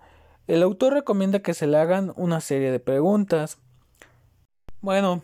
el 0.48 0.64
autor 0.64 0.94
recomienda 0.94 1.40
que 1.40 1.54
se 1.54 1.68
le 1.68 1.78
hagan 1.78 2.14
una 2.16 2.40
serie 2.40 2.72
de 2.72 2.80
preguntas. 2.80 3.58
Bueno, 4.82 5.22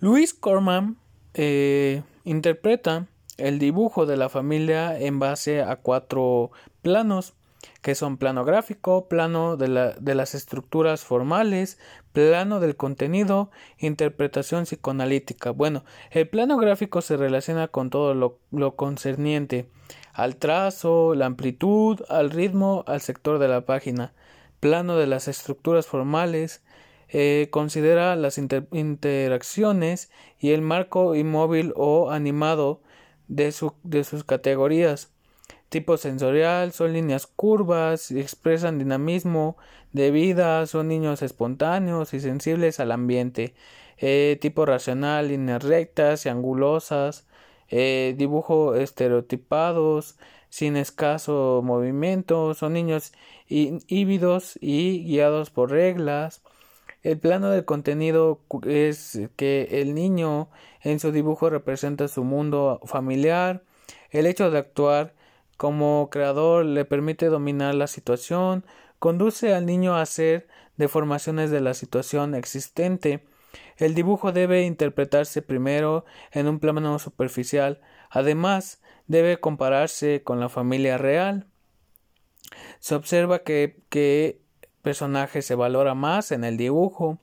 Luis 0.00 0.34
Corman 0.34 0.98
eh, 1.34 2.02
interpreta 2.24 3.06
el 3.38 3.58
dibujo 3.58 4.06
de 4.06 4.16
la 4.16 4.28
familia 4.28 4.98
en 4.98 5.18
base 5.18 5.62
a 5.62 5.76
cuatro 5.76 6.50
planos 6.82 7.34
que 7.80 7.94
son 7.94 8.16
plano 8.16 8.44
gráfico, 8.44 9.08
plano 9.08 9.56
de, 9.56 9.68
la, 9.68 9.92
de 9.92 10.14
las 10.14 10.34
estructuras 10.34 11.04
formales, 11.04 11.78
plano 12.12 12.60
del 12.60 12.76
contenido, 12.76 13.50
interpretación 13.78 14.64
psicoanalítica. 14.64 15.50
Bueno, 15.50 15.84
el 16.10 16.28
plano 16.28 16.56
gráfico 16.56 17.00
se 17.00 17.16
relaciona 17.16 17.68
con 17.68 17.90
todo 17.90 18.14
lo, 18.14 18.38
lo 18.50 18.76
concerniente 18.76 19.68
al 20.12 20.36
trazo, 20.36 21.14
la 21.14 21.26
amplitud, 21.26 22.00
al 22.08 22.30
ritmo, 22.30 22.84
al 22.86 23.00
sector 23.00 23.38
de 23.38 23.48
la 23.48 23.62
página. 23.62 24.12
Plano 24.60 24.96
de 24.96 25.06
las 25.06 25.28
estructuras 25.28 25.86
formales, 25.86 26.62
eh, 27.14 27.48
considera 27.50 28.16
las 28.16 28.38
interacciones 28.38 30.10
y 30.38 30.52
el 30.52 30.62
marco 30.62 31.14
inmóvil 31.14 31.74
o 31.76 32.10
animado 32.10 32.80
de, 33.28 33.52
su, 33.52 33.74
de 33.82 34.04
sus 34.04 34.24
categorías 34.24 35.11
tipo 35.72 35.96
sensorial, 35.96 36.72
son 36.72 36.92
líneas 36.92 37.26
curvas, 37.26 38.10
expresan 38.12 38.78
dinamismo 38.78 39.56
de 39.92 40.10
vida, 40.10 40.66
son 40.66 40.88
niños 40.88 41.22
espontáneos 41.22 42.12
y 42.14 42.20
sensibles 42.20 42.78
al 42.78 42.92
ambiente. 42.92 43.54
Eh, 43.96 44.38
tipo 44.40 44.66
racional, 44.66 45.28
líneas 45.28 45.62
rectas 45.64 46.26
y 46.26 46.28
angulosas, 46.28 47.26
eh, 47.70 48.14
dibujo 48.18 48.74
estereotipados, 48.74 50.18
sin 50.50 50.76
escaso 50.76 51.62
movimiento, 51.64 52.52
son 52.52 52.74
niños 52.74 53.12
híbridos 53.48 54.58
y 54.60 55.04
guiados 55.04 55.50
por 55.50 55.70
reglas. 55.70 56.42
El 57.02 57.18
plano 57.18 57.48
del 57.48 57.64
contenido 57.64 58.40
es 58.66 59.18
que 59.36 59.68
el 59.80 59.94
niño 59.94 60.50
en 60.82 61.00
su 61.00 61.12
dibujo 61.12 61.48
representa 61.48 62.08
su 62.08 62.24
mundo 62.24 62.80
familiar, 62.84 63.62
el 64.10 64.26
hecho 64.26 64.50
de 64.50 64.58
actuar 64.58 65.14
como 65.62 66.10
creador 66.10 66.64
le 66.64 66.84
permite 66.84 67.26
dominar 67.26 67.76
la 67.76 67.86
situación, 67.86 68.66
conduce 68.98 69.54
al 69.54 69.64
niño 69.64 69.94
a 69.94 70.00
hacer 70.00 70.48
deformaciones 70.76 71.52
de 71.52 71.60
la 71.60 71.72
situación 71.74 72.34
existente. 72.34 73.24
El 73.76 73.94
dibujo 73.94 74.32
debe 74.32 74.64
interpretarse 74.64 75.40
primero 75.40 76.04
en 76.32 76.48
un 76.48 76.58
plano 76.58 76.98
superficial, 76.98 77.80
además 78.10 78.82
debe 79.06 79.38
compararse 79.38 80.24
con 80.24 80.40
la 80.40 80.48
familia 80.48 80.98
real. 80.98 81.46
Se 82.80 82.96
observa 82.96 83.44
que, 83.44 83.84
que 83.88 84.40
personaje 84.82 85.42
se 85.42 85.54
valora 85.54 85.94
más 85.94 86.32
en 86.32 86.42
el 86.42 86.56
dibujo. 86.56 87.20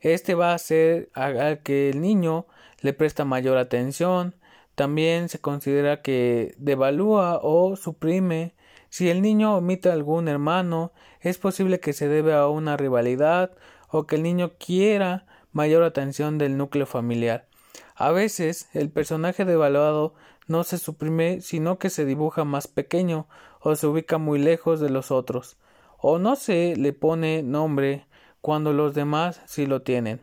Este 0.00 0.34
va 0.34 0.52
a 0.52 0.54
hacer 0.54 1.10
a 1.12 1.56
que 1.56 1.90
el 1.90 2.00
niño 2.00 2.46
le 2.80 2.94
presta 2.94 3.26
mayor 3.26 3.58
atención, 3.58 4.34
también 4.76 5.30
se 5.30 5.40
considera 5.40 6.02
que 6.02 6.54
devalúa 6.58 7.40
o 7.42 7.76
suprime. 7.76 8.54
Si 8.90 9.08
el 9.08 9.22
niño 9.22 9.56
omite 9.56 9.88
a 9.88 9.94
algún 9.94 10.28
hermano, 10.28 10.92
es 11.20 11.38
posible 11.38 11.80
que 11.80 11.94
se 11.94 12.08
debe 12.08 12.34
a 12.34 12.46
una 12.46 12.76
rivalidad 12.76 13.56
o 13.88 14.06
que 14.06 14.16
el 14.16 14.22
niño 14.22 14.52
quiera 14.58 15.26
mayor 15.52 15.82
atención 15.82 16.36
del 16.36 16.58
núcleo 16.58 16.84
familiar. 16.84 17.48
A 17.94 18.12
veces 18.12 18.68
el 18.74 18.90
personaje 18.90 19.46
devaluado 19.46 20.14
no 20.46 20.62
se 20.62 20.76
suprime, 20.76 21.40
sino 21.40 21.78
que 21.78 21.88
se 21.88 22.04
dibuja 22.04 22.44
más 22.44 22.68
pequeño 22.68 23.26
o 23.60 23.74
se 23.76 23.86
ubica 23.86 24.18
muy 24.18 24.38
lejos 24.38 24.78
de 24.78 24.90
los 24.90 25.10
otros, 25.10 25.56
o 25.98 26.18
no 26.18 26.36
se 26.36 26.76
le 26.76 26.92
pone 26.92 27.42
nombre 27.42 28.06
cuando 28.42 28.74
los 28.74 28.92
demás 28.92 29.40
sí 29.46 29.64
lo 29.64 29.80
tienen. 29.80 30.20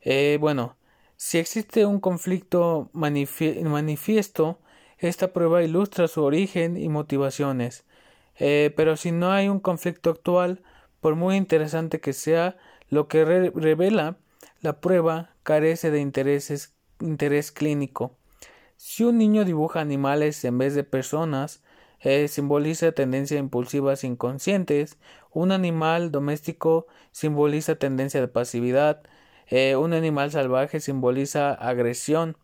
Eh, 0.00 0.38
bueno, 0.40 0.77
si 1.18 1.38
existe 1.38 1.84
un 1.84 1.98
conflicto 1.98 2.90
manifiesto, 2.92 4.60
esta 4.98 5.32
prueba 5.32 5.64
ilustra 5.64 6.06
su 6.06 6.22
origen 6.22 6.76
y 6.76 6.88
motivaciones. 6.88 7.84
Eh, 8.36 8.72
pero 8.76 8.96
si 8.96 9.10
no 9.10 9.32
hay 9.32 9.48
un 9.48 9.58
conflicto 9.58 10.10
actual, 10.10 10.62
por 11.00 11.16
muy 11.16 11.34
interesante 11.34 12.00
que 12.00 12.12
sea, 12.12 12.56
lo 12.88 13.08
que 13.08 13.24
revela 13.24 14.16
la 14.60 14.80
prueba 14.80 15.34
carece 15.42 15.90
de 15.90 16.00
intereses, 16.00 16.76
interés 17.00 17.50
clínico. 17.50 18.16
Si 18.76 19.02
un 19.02 19.18
niño 19.18 19.44
dibuja 19.44 19.80
animales 19.80 20.44
en 20.44 20.56
vez 20.56 20.76
de 20.76 20.84
personas, 20.84 21.64
eh, 21.98 22.28
simboliza 22.28 22.92
tendencias 22.92 23.40
impulsivas 23.40 24.04
inconscientes, 24.04 24.98
un 25.32 25.50
animal 25.50 26.12
doméstico 26.12 26.86
simboliza 27.10 27.74
tendencia 27.74 28.20
de 28.20 28.28
pasividad, 28.28 29.02
eh, 29.50 29.76
un 29.76 29.92
animal 29.92 30.30
salvaje 30.30 30.80
simboliza 30.80 31.52
agresión. 31.52 32.36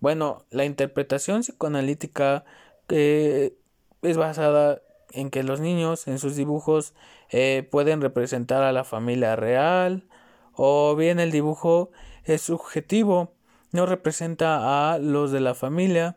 Bueno, 0.00 0.44
la 0.50 0.64
interpretación 0.64 1.40
psicoanalítica 1.40 2.44
eh, 2.88 3.56
es 4.02 4.16
basada 4.16 4.82
en 5.12 5.30
que 5.30 5.42
los 5.42 5.60
niños 5.60 6.06
en 6.08 6.18
sus 6.18 6.36
dibujos 6.36 6.94
eh, 7.30 7.66
pueden 7.70 8.00
representar 8.00 8.62
a 8.62 8.72
la 8.72 8.84
familia 8.84 9.36
real 9.36 10.08
o 10.52 10.94
bien 10.96 11.20
el 11.20 11.30
dibujo 11.30 11.90
es 12.24 12.42
subjetivo, 12.42 13.34
no 13.72 13.86
representa 13.86 14.92
a 14.92 14.98
los 14.98 15.32
de 15.32 15.40
la 15.40 15.54
familia. 15.54 16.16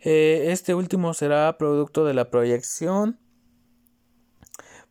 este 0.00 0.74
último 0.74 1.14
será 1.14 1.56
producto 1.58 2.04
de 2.04 2.14
la 2.14 2.30
proyección 2.30 3.18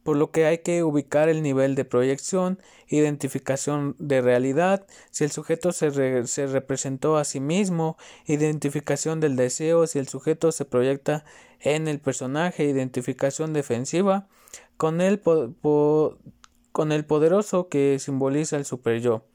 por 0.04 0.18
lo 0.18 0.32
que 0.32 0.46
hay 0.46 0.60
que 0.60 0.84
ubicar 0.84 1.30
el 1.30 1.42
nivel 1.42 1.76
de 1.76 1.86
proyección, 1.86 2.60
identificación 2.88 3.96
de 4.00 4.22
realidad, 4.22 4.86
si 5.12 5.24
el 5.24 5.32
sujeto 5.32 5.72
se, 5.72 6.28
se, 6.28 6.48
representó 6.48 7.18
a 7.18 7.24
sí 7.24 7.40
mismo, 7.40 7.98
identificación 8.26 9.20
del 9.20 9.36
deseo, 9.36 9.88
si 9.88 10.00
el 10.00 10.08
sujeto 10.08 10.52
se 10.52 10.66
proyecta 10.66 11.24
en 11.62 11.88
el 11.88 12.00
personaje, 12.00 12.66
identificación 12.66 13.54
defensiva, 13.54 14.28
con 14.76 15.00
el, 15.00 15.22
con 15.22 16.92
el 16.92 17.06
poderoso 17.06 17.70
que 17.70 17.98
simboliza 18.00 18.58
el 18.58 18.66
superyo. 18.66 19.26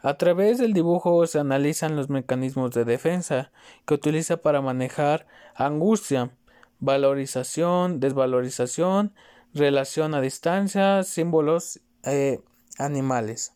A 0.00 0.18
través 0.18 0.58
del 0.58 0.74
dibujo 0.74 1.26
se 1.26 1.38
analizan 1.38 1.96
los 1.96 2.10
mecanismos 2.10 2.72
de 2.72 2.84
defensa 2.84 3.52
que 3.86 3.94
utiliza 3.94 4.36
para 4.36 4.60
manejar 4.60 5.26
angustia, 5.54 6.30
valorización, 6.78 8.00
desvalorización, 8.00 9.14
relación 9.54 10.14
a 10.14 10.20
distancia, 10.20 11.02
símbolos 11.04 11.80
eh, 12.02 12.40
animales. 12.78 13.52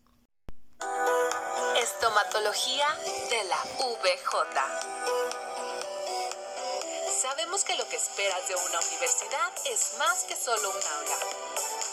Estomatología 1.83 2.87
de 3.31 3.45
la 3.49 3.59
VJ. 3.79 4.29
Sabemos 7.21 7.65
que 7.65 7.75
lo 7.75 7.89
que 7.89 7.97
esperas 7.97 8.49
de 8.49 8.55
una 8.55 8.79
universidad 8.79 9.51
es 9.71 9.99
más 9.99 10.23
que 10.25 10.37
solo 10.37 10.71
un 10.71 10.77
aula. 10.77 11.17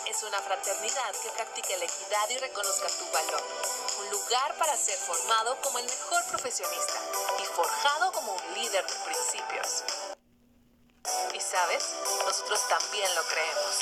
Es 0.07 0.21
una 0.21 0.39
fraternidad 0.39 1.11
que 1.23 1.29
practique 1.29 1.75
la 1.77 1.85
equidad 1.85 2.29
y 2.29 2.37
reconozca 2.37 2.87
tu 2.87 3.11
valor. 3.11 3.41
Un 4.01 4.11
lugar 4.11 4.55
para 4.59 4.77
ser 4.77 4.97
formado 4.97 5.57
como 5.63 5.79
el 5.79 5.85
mejor 5.85 6.23
profesionista 6.29 6.99
y 7.41 7.45
forjado 7.45 8.11
como 8.11 8.35
un 8.35 8.53
líder 8.53 8.85
de 8.85 8.93
principios. 9.03 10.04
Nosotros 11.55 12.67
también 12.67 13.15
lo 13.15 13.23
creemos. 13.23 13.75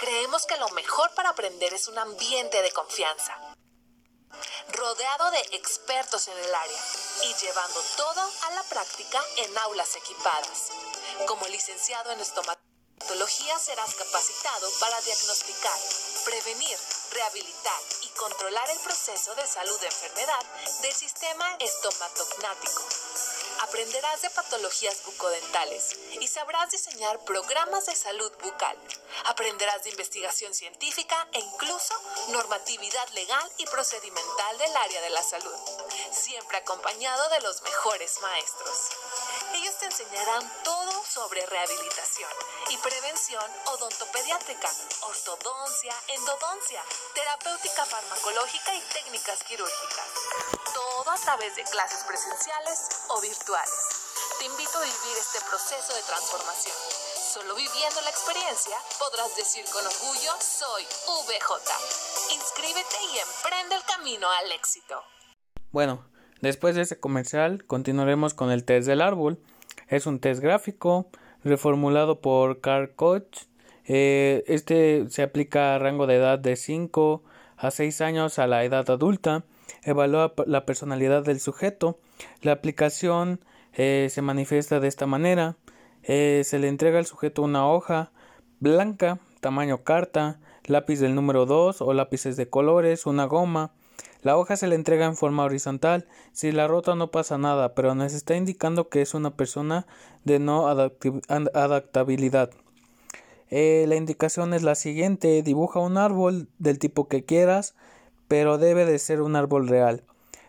Creemos 0.00 0.44
que 0.44 0.56
lo 0.56 0.68
mejor 0.70 1.14
para 1.14 1.28
aprender 1.28 1.72
es 1.72 1.86
un 1.86 1.96
ambiente 1.96 2.60
de 2.62 2.72
confianza, 2.72 3.36
rodeado 4.72 5.30
de 5.30 5.38
expertos 5.52 6.26
en 6.26 6.36
el 6.36 6.52
área 6.52 6.84
y 7.26 7.34
llevando 7.34 7.80
todo 7.96 8.28
a 8.42 8.50
la 8.54 8.62
práctica 8.64 9.22
en 9.36 9.56
aulas 9.56 9.94
equipadas. 9.94 10.70
Como 11.28 11.46
licenciado 11.46 12.10
en 12.10 12.18
estomatología 12.18 13.56
serás 13.60 13.94
capacitado 13.94 14.68
para 14.80 15.00
diagnosticar, 15.02 15.78
prevenir, 16.24 16.76
rehabilitar 17.12 17.80
y 18.00 18.08
controlar 18.18 18.68
el 18.70 18.80
proceso 18.80 19.32
de 19.36 19.46
salud 19.46 19.78
de 19.78 19.86
enfermedad 19.86 20.44
del 20.80 20.92
sistema 20.92 21.56
estomatognático 21.60 22.82
aprenderás 23.62 24.22
de 24.22 24.30
patologías 24.30 25.04
bucodentales 25.04 25.96
y 26.20 26.26
sabrás 26.26 26.70
diseñar 26.70 27.18
programas 27.24 27.86
de 27.86 27.94
salud 27.94 28.32
bucal. 28.42 28.76
Aprenderás 29.26 29.84
de 29.84 29.90
investigación 29.90 30.52
científica 30.52 31.28
e 31.32 31.38
incluso 31.38 31.94
normatividad 32.28 33.08
legal 33.10 33.50
y 33.58 33.66
procedimental 33.66 34.58
del 34.58 34.76
área 34.76 35.00
de 35.02 35.10
la 35.10 35.22
salud, 35.22 35.56
siempre 36.10 36.58
acompañado 36.58 37.28
de 37.30 37.40
los 37.40 37.62
mejores 37.62 38.20
maestros. 38.20 38.78
Ellos 39.54 39.78
te 39.78 39.86
enseñarán 39.86 40.62
todo 40.64 41.04
sobre 41.04 41.46
rehabilitación 41.46 42.30
y 42.70 42.76
prevención 42.78 43.44
odontopediátrica, 43.66 44.70
ortodoncia, 45.02 45.94
endodoncia, 46.08 46.82
terapéutica 47.14 47.84
farmacológica 47.84 48.74
y 48.74 48.80
técnicas 48.80 49.42
quirúrgicas. 49.44 50.61
Todo 50.74 51.10
a 51.10 51.18
través 51.18 51.56
de 51.56 51.64
clases 51.64 52.04
presenciales 52.04 53.06
o 53.08 53.20
virtuales. 53.20 53.82
Te 54.38 54.46
invito 54.46 54.78
a 54.78 54.82
vivir 54.82 55.16
este 55.20 55.40
proceso 55.48 55.94
de 55.94 56.02
transformación. 56.02 56.76
Solo 57.32 57.54
viviendo 57.54 58.00
la 58.02 58.10
experiencia 58.10 58.76
podrás 58.98 59.36
decir 59.36 59.64
con 59.72 59.84
orgullo, 59.86 60.32
soy 60.40 60.84
VJ. 60.84 62.34
Inscríbete 62.34 62.98
y 63.12 63.18
emprende 63.18 63.76
el 63.76 63.84
camino 63.84 64.30
al 64.30 64.52
éxito. 64.52 65.02
Bueno, 65.70 66.12
Después 66.42 66.74
de 66.74 66.82
ese 66.82 66.98
comercial, 66.98 67.64
continuaremos 67.66 68.34
con 68.34 68.50
el 68.50 68.64
test 68.64 68.88
del 68.88 69.00
árbol. 69.00 69.38
Es 69.86 70.06
un 70.06 70.18
test 70.18 70.42
gráfico 70.42 71.08
reformulado 71.44 72.20
por 72.20 72.60
Carl 72.60 72.96
Koch. 72.96 73.46
Eh, 73.84 74.42
este 74.48 75.08
se 75.08 75.22
aplica 75.22 75.76
a 75.76 75.78
rango 75.78 76.08
de 76.08 76.16
edad 76.16 76.40
de 76.40 76.56
5 76.56 77.22
a 77.56 77.70
6 77.70 78.00
años 78.00 78.40
a 78.40 78.48
la 78.48 78.64
edad 78.64 78.90
adulta. 78.90 79.44
Evalúa 79.82 80.32
la 80.46 80.64
personalidad 80.64 81.24
del 81.24 81.40
sujeto. 81.40 81.98
La 82.40 82.52
aplicación 82.52 83.40
eh, 83.72 84.08
se 84.10 84.22
manifiesta 84.22 84.80
de 84.80 84.88
esta 84.88 85.06
manera. 85.06 85.56
Eh, 86.02 86.42
se 86.44 86.58
le 86.58 86.68
entrega 86.68 86.98
al 86.98 87.06
sujeto 87.06 87.42
una 87.42 87.68
hoja 87.68 88.12
blanca, 88.60 89.18
tamaño 89.40 89.82
carta, 89.82 90.40
lápiz 90.64 91.00
del 91.00 91.14
número 91.14 91.46
2 91.46 91.82
o 91.82 91.92
lápices 91.92 92.36
de 92.36 92.48
colores, 92.48 93.06
una 93.06 93.24
goma, 93.24 93.72
la 94.22 94.38
hoja 94.38 94.56
se 94.56 94.68
le 94.68 94.76
entrega 94.76 95.06
en 95.06 95.16
forma 95.16 95.42
horizontal. 95.42 96.06
Si 96.32 96.52
la 96.52 96.68
rota 96.68 96.94
no 96.94 97.10
pasa 97.10 97.38
nada, 97.38 97.74
pero 97.74 97.96
nos 97.96 98.12
está 98.12 98.36
indicando 98.36 98.88
que 98.88 99.02
es 99.02 99.14
una 99.14 99.36
persona 99.36 99.86
de 100.24 100.38
no 100.38 100.68
adaptabilidad. 100.68 102.50
Eh, 103.50 103.84
la 103.88 103.96
indicación 103.96 104.54
es 104.54 104.62
la 104.62 104.76
siguiente. 104.76 105.42
Dibuja 105.42 105.80
un 105.80 105.98
árbol 105.98 106.48
del 106.58 106.78
tipo 106.78 107.08
que 107.08 107.24
quieras, 107.24 107.74
pero 108.32 108.56
debe 108.56 108.86
de 108.86 108.98
ser 108.98 109.20
un 109.20 109.36
árbol 109.36 109.68
real. 109.68 110.04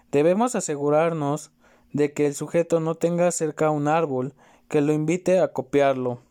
Debemos 0.10 0.56
asegurarnos 0.56 1.52
de 1.91 2.13
que 2.13 2.26
el 2.28 2.34
sujeto 2.34 2.80
no 2.80 2.96
tenga 2.96 3.30
cerca 3.30 3.72
un 3.72 3.89
árbol 3.89 4.36
que 4.69 4.80
lo 4.80 4.93
invite 4.93 5.41
a 5.41 5.50
copiarlo. 5.50 6.22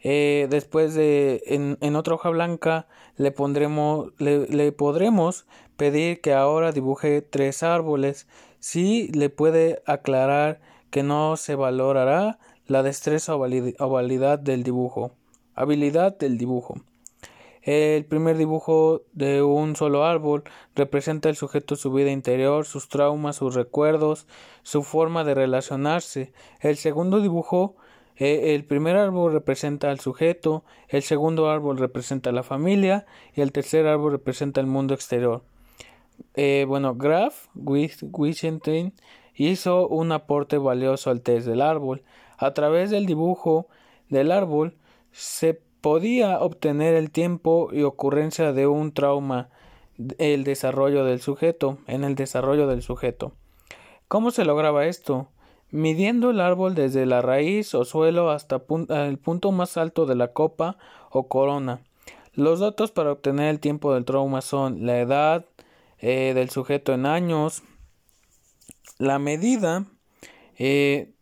Eh, 0.00 0.48
después 0.50 0.94
de 0.94 1.44
en, 1.80 1.94
otra 1.94 2.14
hoja 2.14 2.30
blanca 2.30 2.88
le 3.16 3.30
pondremos 3.30 4.14
le, 4.18 4.72
podremos 4.72 5.46
pedir 5.76 6.20
que 6.20 6.34
ahora 6.34 6.72
dibuje 6.72 7.22
tres 7.22 7.62
árboles 7.62 8.26
si 8.58 9.06
le 9.12 9.30
puede 9.30 9.80
aclarar 9.86 10.60
que 10.90 11.04
no 11.04 11.36
se 11.36 11.54
valorará 11.54 12.40
la 12.66 12.82
destreza 12.82 13.36
o 13.36 13.88
validad 13.90 14.40
del 14.40 14.64
dibujo 14.64 15.12
habilidad 15.54 16.18
del 16.18 16.36
dibujo 16.36 16.80
el 17.64 18.04
primer 18.04 18.36
dibujo 18.36 19.02
de 19.12 19.42
un 19.42 19.74
solo 19.74 20.04
árbol 20.04 20.44
representa 20.74 21.28
el 21.30 21.36
sujeto 21.36 21.76
su 21.76 21.92
vida 21.92 22.10
interior, 22.10 22.66
sus 22.66 22.88
traumas, 22.88 23.36
sus 23.36 23.54
recuerdos, 23.54 24.26
su 24.62 24.82
forma 24.82 25.24
de 25.24 25.34
relacionarse. 25.34 26.32
El 26.60 26.76
segundo 26.76 27.20
dibujo 27.20 27.76
eh, 28.16 28.54
el 28.54 28.64
primer 28.64 28.96
árbol 28.96 29.32
representa 29.32 29.90
al 29.90 29.98
sujeto, 29.98 30.64
el 30.88 31.02
segundo 31.02 31.50
árbol 31.50 31.78
representa 31.78 32.30
a 32.30 32.34
la 32.34 32.42
familia 32.42 33.06
y 33.34 33.40
el 33.40 33.50
tercer 33.50 33.86
árbol 33.86 34.12
representa 34.12 34.60
el 34.60 34.66
mundo 34.66 34.94
exterior. 34.94 35.42
Eh, 36.34 36.64
bueno, 36.68 36.94
Graf 36.94 37.48
Wittgenstein 37.54 38.92
hizo 39.34 39.88
un 39.88 40.12
aporte 40.12 40.58
valioso 40.58 41.10
al 41.10 41.22
test 41.22 41.46
del 41.46 41.60
árbol. 41.60 42.02
A 42.38 42.52
través 42.52 42.90
del 42.90 43.06
dibujo 43.06 43.68
del 44.08 44.30
árbol 44.30 44.76
se 45.10 45.60
podía 45.84 46.40
obtener 46.40 46.94
el 46.94 47.10
tiempo 47.10 47.68
y 47.70 47.82
ocurrencia 47.82 48.54
de 48.54 48.66
un 48.66 48.94
trauma 48.94 49.50
el 50.16 50.42
desarrollo 50.42 51.04
del 51.04 51.20
sujeto 51.20 51.76
en 51.86 52.04
el 52.04 52.14
desarrollo 52.14 52.66
del 52.66 52.80
sujeto. 52.80 53.32
¿Cómo 54.08 54.30
se 54.30 54.46
lograba 54.46 54.86
esto? 54.86 55.28
midiendo 55.70 56.30
el 56.30 56.40
árbol 56.40 56.74
desde 56.74 57.04
la 57.04 57.20
raíz 57.20 57.74
o 57.74 57.84
suelo 57.84 58.30
hasta 58.30 58.62
el 58.88 59.18
punto 59.18 59.52
más 59.52 59.76
alto 59.76 60.06
de 60.06 60.14
la 60.14 60.28
copa 60.28 60.78
o 61.10 61.28
corona. 61.28 61.82
Los 62.32 62.60
datos 62.60 62.90
para 62.90 63.12
obtener 63.12 63.50
el 63.50 63.60
tiempo 63.60 63.92
del 63.92 64.06
trauma 64.06 64.40
son 64.40 64.86
la 64.86 65.00
edad 65.00 65.44
eh, 65.98 66.32
del 66.34 66.48
sujeto 66.48 66.94
en 66.94 67.04
años, 67.04 67.62
la 68.98 69.18
medida 69.18 69.84
eh, 70.56 71.12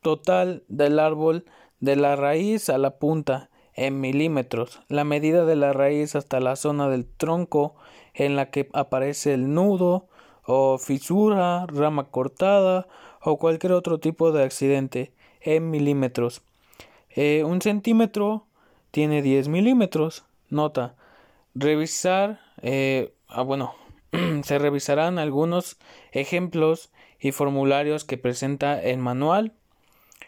total 0.00 0.62
del 0.68 1.00
árbol 1.00 1.44
de 1.80 1.96
la 1.96 2.16
raíz 2.16 2.70
a 2.70 2.78
la 2.78 2.96
punta 2.96 3.50
en 3.74 4.00
milímetros, 4.00 4.80
la 4.88 5.04
medida 5.04 5.44
de 5.44 5.56
la 5.56 5.72
raíz 5.72 6.14
hasta 6.14 6.40
la 6.40 6.56
zona 6.56 6.88
del 6.88 7.06
tronco 7.06 7.74
en 8.14 8.36
la 8.36 8.50
que 8.50 8.68
aparece 8.72 9.34
el 9.34 9.52
nudo 9.52 10.08
o 10.44 10.78
fisura, 10.78 11.66
rama 11.66 12.10
cortada 12.10 12.86
o 13.20 13.38
cualquier 13.38 13.72
otro 13.72 13.98
tipo 13.98 14.32
de 14.32 14.44
accidente 14.44 15.12
en 15.40 15.70
milímetros. 15.70 16.42
Eh, 17.10 17.44
un 17.44 17.60
centímetro 17.60 18.46
tiene 18.90 19.22
10 19.22 19.48
milímetros. 19.48 20.24
Nota. 20.50 20.96
Revisar. 21.54 22.40
Eh, 22.62 23.14
ah, 23.28 23.42
bueno. 23.42 23.74
se 24.44 24.58
revisarán 24.58 25.18
algunos 25.18 25.78
ejemplos 26.12 26.92
y 27.18 27.32
formularios 27.32 28.04
que 28.04 28.18
presenta 28.18 28.80
el 28.80 28.98
manual. 28.98 29.52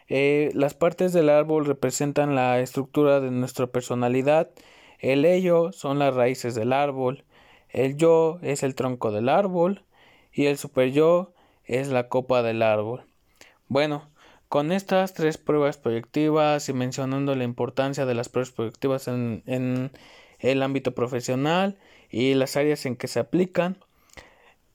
Eh, 0.09 0.51
las 0.55 0.75
partes 0.75 1.13
del 1.13 1.29
árbol 1.29 1.67
representan 1.67 2.35
la 2.35 2.61
estructura 2.61 3.21
de 3.21 3.31
nuestra 3.31 3.67
personalidad. 3.67 4.51
El 4.99 5.25
ello 5.25 5.73
son 5.73 5.99
las 5.99 6.15
raíces 6.15 6.55
del 6.55 6.73
árbol. 6.73 7.25
El 7.69 7.97
yo 7.97 8.39
es 8.43 8.63
el 8.63 8.75
tronco 8.75 9.11
del 9.13 9.29
árbol. 9.29 9.85
Y 10.33 10.47
el 10.47 10.59
super 10.59 10.93
yo 10.93 11.33
es 11.65 11.89
la 11.89 12.09
copa 12.09 12.43
del 12.43 12.63
árbol. 12.63 13.05
Bueno, 13.69 14.09
Con 14.49 14.71
estas 14.71 15.13
tres 15.13 15.39
pruebas 15.39 15.77
proyectivas 15.77 16.69
y 16.69 16.73
mencionando 16.73 17.35
la 17.35 17.45
importancia 17.45 18.07
de 18.07 18.15
las 18.15 18.29
pruebas 18.29 18.53
proyectivas 18.53 19.09
en, 19.09 19.43
en 19.47 19.91
el 20.39 20.63
ámbito 20.63 20.95
profesional 20.95 21.79
y 22.11 22.35
las 22.35 22.57
áreas 22.57 22.87
en 22.87 22.95
que 22.95 23.09
se 23.09 23.19
aplican, 23.19 23.79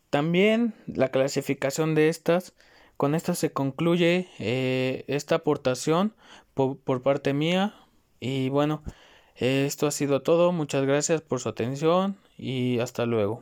también 0.09 0.73
la 0.87 1.07
clasificación 1.07 1.95
de 1.95 2.09
estas, 2.09 2.53
con 3.01 3.15
esto 3.15 3.33
se 3.33 3.51
concluye 3.51 4.27
eh, 4.37 5.05
esta 5.07 5.33
aportación 5.33 6.13
por, 6.53 6.77
por 6.77 7.01
parte 7.01 7.33
mía 7.33 7.73
y 8.19 8.49
bueno, 8.49 8.83
esto 9.35 9.87
ha 9.87 9.91
sido 9.91 10.21
todo, 10.21 10.51
muchas 10.51 10.85
gracias 10.85 11.19
por 11.21 11.39
su 11.39 11.49
atención 11.49 12.15
y 12.37 12.77
hasta 12.77 13.07
luego. 13.07 13.41